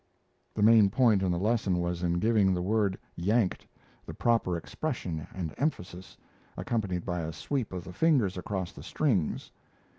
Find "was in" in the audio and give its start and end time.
1.79-2.13